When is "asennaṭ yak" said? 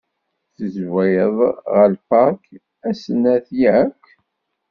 2.89-4.01